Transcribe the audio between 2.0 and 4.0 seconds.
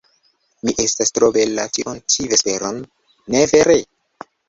ĉi vesperon, ne vere?